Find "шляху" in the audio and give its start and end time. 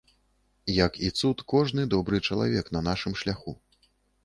3.23-3.57